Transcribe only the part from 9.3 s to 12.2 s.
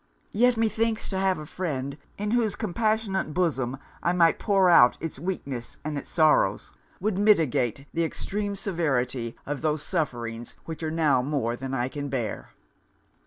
of those sufferings which are now more than I can